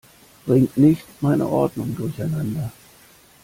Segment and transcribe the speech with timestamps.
[0.47, 2.71] Bring nicht meine Ordnung durcheinander!